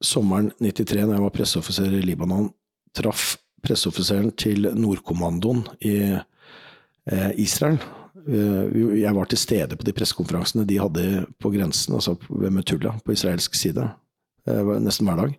[0.04, 2.50] sommeren 93, da jeg var presseoffiser i Libanon,
[2.94, 7.78] traff presseoffiseren til Nordkommandoen i eh, Israel.
[8.24, 12.94] Eh, jeg var til stede på de pressekonferansene de hadde på grensen, altså ved Metulla,
[13.04, 13.88] på israelsk side,
[14.48, 15.36] eh, nesten hver dag.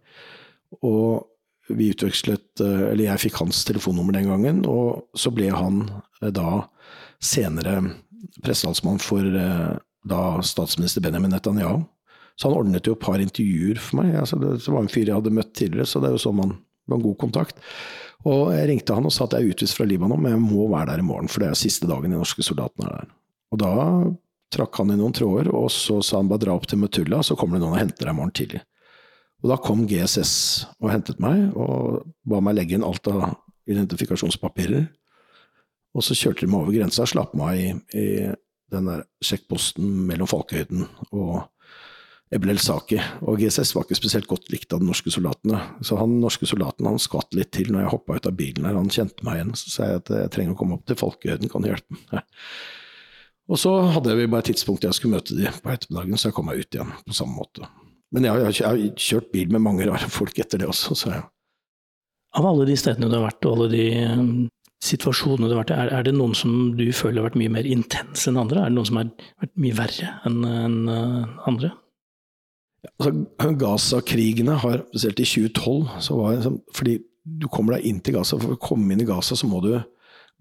[0.81, 1.31] Og
[1.65, 5.79] vi utvekslet Eller jeg fikk hans telefonnummer den gangen, og så ble han
[6.21, 6.67] da
[7.17, 7.79] senere
[8.45, 9.25] pressetalsmann for
[10.05, 11.81] da statsminister Benjamin Netanyahu.
[12.35, 14.15] Så han ordnet jo et par intervjuer for meg.
[14.19, 16.57] Altså, det, var en fyr jeg hadde møtt tidligere, så det er jo sånn man
[16.85, 17.61] var en god kontakt.
[18.25, 20.67] Og jeg ringte han og sa at jeg er utvist fra Libanon, men jeg må
[20.71, 23.11] være der i morgen, for det er siste dagen de norske soldatene er der.
[23.53, 23.73] Og da
[24.55, 27.37] trakk han i noen tråder, og så sa han bare dra opp til Metulla, så
[27.39, 28.61] kommer det noen og henter deg i morgen tidlig.
[29.43, 30.35] Og da kom GSS
[30.79, 33.35] og hentet meg, og ba meg legge inn alt av
[33.69, 34.87] identifikasjonspapirer.
[35.95, 38.07] Og så kjørte de meg over grensa og slapp meg i, i
[38.73, 41.45] den der sjekkposten mellom Folkehøyden og
[42.35, 42.99] Eblel Saki.
[43.25, 45.61] Og GSS var ikke spesielt godt likt av de norske soldatene.
[45.85, 48.77] Så han norske soldaten han skvatt litt til når jeg hoppa ut av bilen her.
[48.77, 49.53] Han kjente meg igjen.
[49.59, 52.25] Så sa jeg at jeg trenger å komme opp til Folkehøyden, kan du hjelpe meg?
[53.45, 56.37] Og så hadde vi bare et tidspunkt jeg skulle møte de på ettermiddagen, så jeg
[56.37, 57.69] kom meg ut igjen på samme måte.
[58.15, 61.13] Men jeg har, jeg har kjørt bil med mange rare folk etter det også, så
[61.13, 61.23] jeg
[62.35, 64.31] Av alle de stedene du har vært, og alle de um,
[64.83, 67.53] situasjonene du har vært i, er, er, det noen som du føler har vært mye
[67.53, 68.65] mer intense enn andre?
[68.65, 69.13] Er det noen som har
[69.45, 71.71] vært mye verre enn en, uh, andre?
[72.99, 78.17] Altså, Gaza-krigene har, spesielt i 2012, så var sånn, fordi du kommer deg inn til
[78.17, 78.39] Gaza.
[78.41, 79.73] For å komme inn i Gaza så må du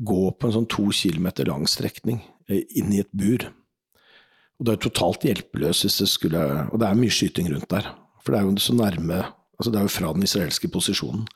[0.05, 2.19] gå på en sånn to kilometer lang strekning
[2.51, 3.47] eh, inn i et bur.
[4.59, 7.89] Og du er totalt hjelpeløs hvis det skulle Og det er mye skyting rundt der.
[8.23, 11.27] For det er jo så nærme altså Det er jo fra den israelske posisjonen.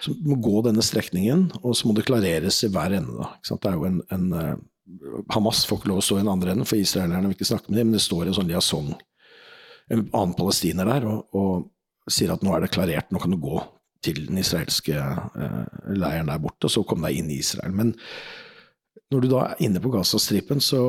[0.00, 3.12] Så du må gå denne strekningen, og så må det klareres i hver ende.
[3.20, 3.34] Da.
[3.52, 6.54] Det er jo en, en uh, Hamas får ikke lov å stå i den andre
[6.54, 8.88] enden, for israelerne vil ikke snakke med dem, men det står en sånn liaison
[9.92, 11.66] en annen palestiner der og, og,
[12.10, 13.58] sier at nå er det klarert, nå kan du gå
[14.04, 15.62] til den israelske eh,
[15.98, 17.72] leiren der borte, og så komme deg inn i Israel.
[17.74, 17.90] Men
[19.10, 20.80] når du da er inne på Gazastripen, så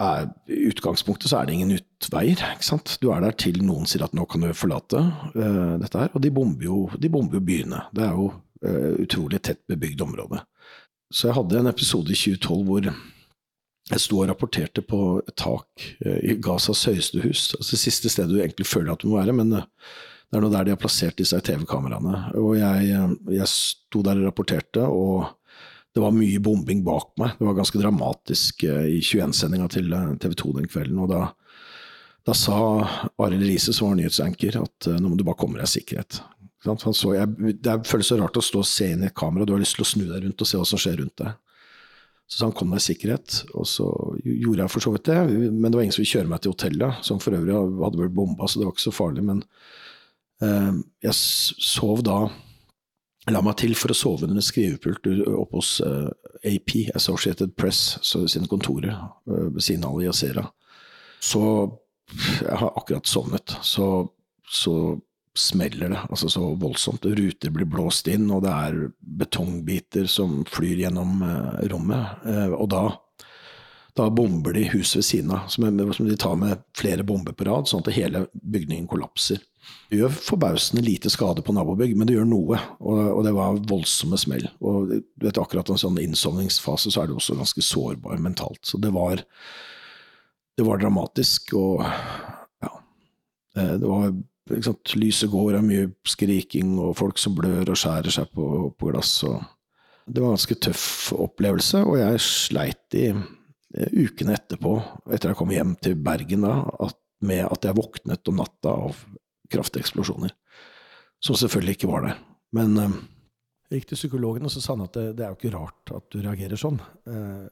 [0.00, 0.30] er
[0.70, 2.40] utgangspunktet så er det ingen utveier.
[2.54, 2.96] ikke sant?
[3.02, 5.00] Du er der til noen sier at nå kan du forlate
[5.36, 6.10] uh, dette her.
[6.14, 7.84] Og de bomber, jo, de bomber jo byene.
[7.94, 10.42] Det er jo uh, utrolig tett bebygd område.
[11.14, 12.88] Så jeg hadde en episode i 2012 hvor
[13.90, 17.50] jeg sto og rapporterte på et tak uh, i Gazas høyeste hus.
[17.58, 20.50] Altså det siste stedet du egentlig føler at du må være, men det er nå
[20.52, 22.34] der de har plassert disse TV-kameraene.
[22.40, 24.86] Og jeg, jeg sto der og rapporterte.
[24.88, 25.34] og
[25.94, 27.36] det var mye bombing bak meg.
[27.38, 30.98] Det var ganske dramatisk eh, i 21-sendinga til eh, TV 2 den kvelden.
[31.04, 31.20] og da,
[32.26, 32.56] da sa
[33.22, 36.18] Arild Riise, som var nyhetsanker, at eh, nå må du bare komme deg i sikkerhet.
[36.64, 39.52] Så, jeg, det føles så rart å stå og se inn i et kamera, du
[39.54, 41.36] har lyst til å snu deg rundt og se hva som skjer rundt deg.
[42.34, 43.86] Så han kom meg i sikkerhet, og så
[44.24, 45.18] gjorde jeg for så vidt det.
[45.52, 48.16] Men det var ingen som ville kjøre meg til hotellet, som for øvrig hadde blitt
[48.16, 49.22] bomba, så det var ikke så farlig.
[49.28, 49.44] Men
[50.42, 50.72] eh,
[51.06, 52.18] jeg sov da
[53.32, 56.10] la meg til for å sove under en skrivepult oppe hos eh,
[56.50, 58.98] AP, Associated Press, sine kontorer
[59.30, 60.44] uh, ved siden av Yasera.
[61.24, 61.40] Så
[62.42, 63.54] jeg har akkurat sovnet.
[63.64, 63.86] Så,
[64.44, 64.74] så
[65.38, 67.06] smeller det altså så voldsomt.
[67.06, 68.76] Ruter blir blåst inn, og det er
[69.22, 72.28] betongbiter som flyr gjennom eh, rommet.
[72.54, 72.84] og da,
[73.98, 77.48] da bomber de huset ved siden av, som, som de tar med flere bomber på
[77.48, 79.42] rad, sånn at hele bygningen kollapser.
[79.88, 82.58] Det gjør forbausende lite skade på nabobygg, men det gjør noe.
[82.80, 84.46] Og, og det var voldsomme smell.
[84.64, 88.60] Og du vet, akkurat en sånn innsovningsfase så er du også ganske sårbar mentalt.
[88.66, 89.22] Så det var,
[90.58, 92.72] det var dramatisk, og ja
[93.56, 94.14] eh, Det var
[94.50, 99.16] Lyset går, av mye skriking, og folk som blør og skjærer seg på, på glass.
[100.04, 103.06] Det var en ganske tøff opplevelse, og jeg sleit i
[103.74, 104.76] ukene etterpå,
[105.10, 109.00] etter jeg kom hjem til Bergen da, at, med at jeg våknet om natta av
[109.50, 110.34] krafteksplosjoner.
[111.24, 112.14] Som selvfølgelig ikke var det.
[112.54, 112.96] Men uh,
[113.70, 115.94] jeg gikk til psykologen, og så sa han at det, det, er jo ikke rart
[115.96, 116.80] at du reagerer sånn.
[117.08, 117.46] Uh,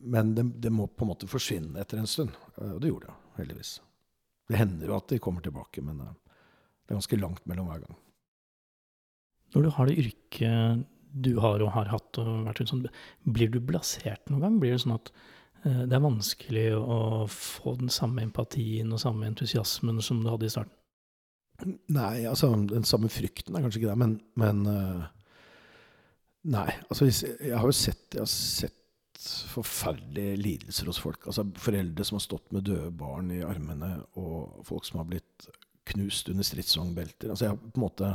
[0.00, 2.36] men det, det, må på en måte forsvinne etter en stund.
[2.56, 3.74] Uh, og det gjorde det, heldigvis.
[4.50, 7.98] Det hender jo at de kommer tilbake, men det er ganske langt mellom hver gang.
[9.54, 12.84] Når du har det yrket du har og har hatt, og vært sånn,
[13.26, 14.58] blir du blasert noen gang?
[14.62, 15.10] Blir det sånn at
[15.62, 20.52] det er vanskelig å få den samme empatien og samme entusiasmen som du hadde i
[20.54, 20.76] starten?
[21.92, 25.08] Nei, altså den samme frykten er kanskje ikke det, men, men uh,
[26.48, 26.70] Nei.
[26.88, 28.79] Altså jeg har jo sett, jeg har sett
[29.50, 31.26] forferdelige lidelser hos folk.
[31.28, 35.48] Altså Foreldre som har stått med døde barn i armene, og folk som har blitt
[35.90, 37.30] knust under stridsvognbelter.
[37.30, 38.10] Altså jeg har på en måte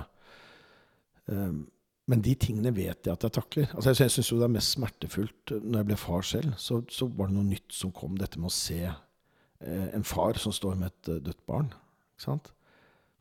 [1.26, 1.64] um,
[2.06, 3.72] Men de tingene vet jeg at jeg takler.
[3.74, 6.54] Altså Jeg, jeg syns jo det er mest smertefullt når jeg ble far selv.
[6.62, 10.38] Så, så, var det noe nytt som kom, dette med å se eh, en far
[10.42, 11.72] som står med et uh, dødt barn.
[12.14, 12.52] Ikke sant?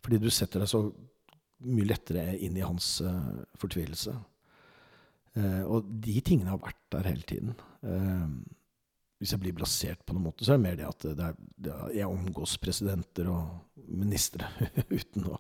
[0.04, 0.84] Fordi du setter deg så
[1.64, 4.12] mye lettere inn i hans eh, fortvilelse.
[5.34, 7.54] Uh, og de tingene har vært der hele tiden.
[7.82, 8.28] Uh,
[9.18, 11.38] hvis jeg blir blasert på noen måte, så er det mer det at det er,
[11.64, 14.48] det er, jeg omgås presidenter og ministre
[14.98, 15.38] uten å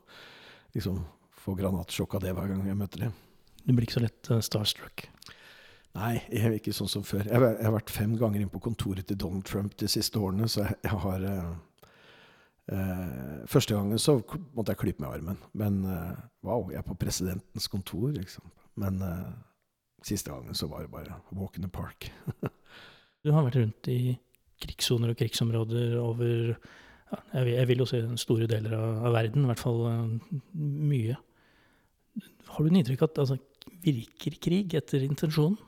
[0.74, 1.02] liksom
[1.44, 3.18] få granatsjokk av det hver gang jeg møter dem.
[3.64, 5.06] Du blir ikke så lett starstruck?
[5.94, 7.28] Nei, jeg er ikke sånn som før.
[7.28, 10.18] Jeg har, jeg har vært fem ganger inn på kontoret til Donald Trump de siste
[10.18, 11.52] årene, så jeg, jeg har eh,
[13.50, 14.16] første gangen så
[14.56, 15.38] måtte jeg klype meg i armen.
[15.54, 18.50] Men eh, wow, jeg er på presidentens kontor, liksom.
[18.82, 19.30] Men uh,
[20.08, 22.10] siste gangen så var det bare walk in the park.
[23.24, 24.16] du har vært rundt i
[24.64, 29.16] krigssoner og krigsområder over ja, jeg, vil, jeg, vil, jo si store deler av, av
[29.16, 29.80] verden, i hvert fall
[30.54, 31.16] mye.
[32.54, 33.38] Har du en inntrykk at altså,
[33.84, 35.58] virker krig etter intensjonen?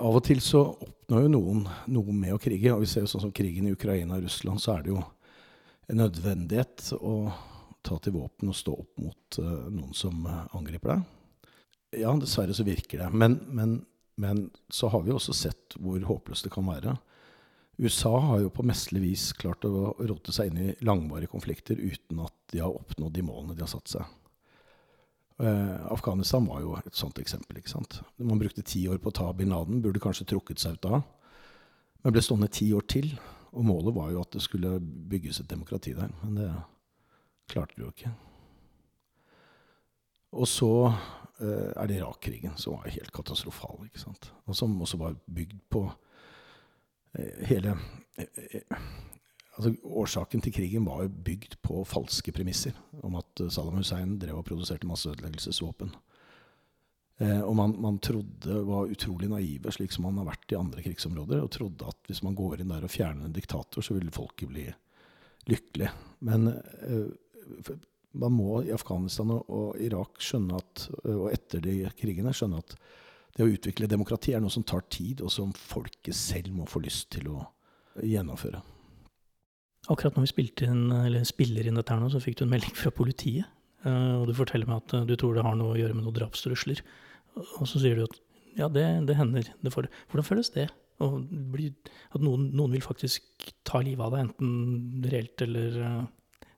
[0.00, 2.72] Av og til så oppnår jo noen noe med å krige.
[2.74, 5.02] og Vi ser jo sånn som krigen i Ukraina og Russland, så er det jo
[5.90, 7.14] en nødvendighet å
[7.84, 11.04] ta til våpen og stå opp mot uh, noen som uh, angriper deg.
[12.00, 13.10] Ja, dessverre så virker det.
[13.12, 13.74] Men, men,
[14.20, 16.96] men, så har vi også sett hvor håpløst det kan være.
[17.78, 22.20] USA har jo på mesterlig vis klart å rote seg inn i langvarige konflikter uten
[22.22, 24.12] at de har oppnådd de målene de har satt seg.
[25.42, 27.58] Uh, Afghanistan var jo et sånt eksempel.
[27.58, 27.98] ikke sant?
[28.22, 31.00] Man brukte ti år på å ta bin Laden, burde kanskje trukket seg ut da.
[32.04, 33.10] Men ble stående ti år til
[33.54, 36.50] og målet var jo at det skulle bygges et demokrati der, men det
[37.50, 38.10] klarte de jo ikke.
[40.34, 40.70] Og så
[41.42, 43.84] er det Irak-krigen, som var helt katastrofal.
[43.88, 44.30] ikke sant?
[44.46, 45.86] Og som også var bygd på
[47.18, 47.76] eh, hele
[48.16, 48.84] eh, eh
[49.54, 52.74] altså Årsaken til krigen var jo bygd på falske premisser
[53.06, 55.92] om at Saddam Hussein drev og produserte masseødeleggelsesvåpen.
[57.22, 60.82] Eh, og man, man, trodde var utrolig naive, slik som man har vært i andre
[60.82, 64.10] krigsområder, og trodde at hvis man går inn der og fjerner en diktator, så vil
[64.14, 64.66] folket bli
[65.50, 65.92] lykkelig.
[66.26, 67.76] Men eh,
[68.20, 72.76] man må i Afghanistan og Irak skjønne at, og etter de krigene skjønne at
[73.34, 76.84] det å utvikle demokrati er noe som tar tid, og som folket selv må få
[76.84, 77.40] lyst til å
[77.98, 78.60] gjennomføre.
[79.90, 82.94] Akkurat når vi inn, spiller inn dette her nå, så fikk du en melding fra
[82.94, 83.50] politiet.
[83.84, 86.80] Og du forteller meg at du tror det har noe å gjøre med noen drapstrusler.
[87.58, 88.16] Og så sier du at
[88.54, 89.50] ja, det, det hender.
[89.60, 90.70] Det får, hvordan føles det?
[91.02, 95.78] at noen, noen, vil faktisk ta livet av deg, enten reelt eller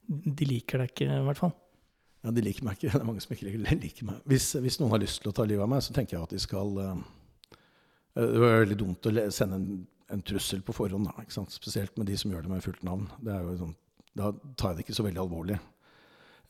[0.06, 1.54] De liker deg ikke, i hvert fall.
[2.26, 2.90] Ja, de liker meg ikke.
[2.94, 3.52] Det er mange som ikke
[3.84, 4.22] liker meg.
[4.28, 6.34] Hvis, hvis, noen har lyst til å ta livet av meg, så tenker jeg at
[6.34, 7.04] de skal uh,
[8.16, 12.18] Det var veldig dumt å sende en, en trussel på forhånd, da, spesielt med de
[12.18, 13.08] som gjør det med fullt navn.
[13.60, 13.74] Sånn,
[14.16, 15.58] da tar jeg det ikke så veldig alvorlig.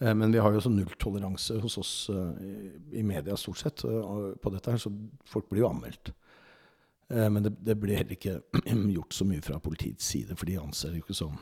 [0.01, 4.73] Uh, men vi har jo sånn nulltoleranse hos oss i, media stort sett på dette
[4.73, 4.93] her, så
[5.29, 6.13] folk blir jo anmeldt.
[7.07, 8.41] Men det, det blir heller ikke
[8.97, 11.37] gjort så mye fra politiets side, for de anser det jo ikke sånn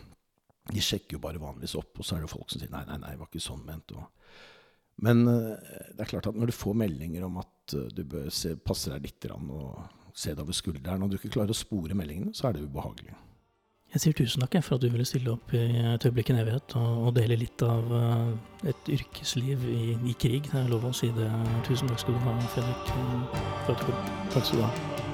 [0.72, 2.96] de sjekker jo bare vanligvis opp, og så er det folk som sier nei, nei,
[3.02, 3.92] nei, det var ikke sånn ment.
[5.04, 8.30] Men eh, det er klart at når du får meldinger om at eh, du bør
[8.32, 9.82] se, passe deg litt og
[10.14, 13.16] se deg over skulderen, og du ikke klarer å spore meldingene, så er det ubehagelig.
[13.94, 15.60] Jeg sier tusen takk for at du ville stille opp i
[15.92, 20.48] et øyeblikk i evighet og, dele litt av eh, et yrkesliv i, i, krig.
[20.50, 21.30] Det er lov å si det.
[21.68, 22.94] Tusen takk skal du ha, Fredrik.
[23.68, 25.13] Takk skal du ha.